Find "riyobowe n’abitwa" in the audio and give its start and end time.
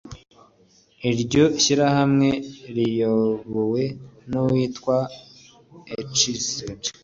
2.75-4.97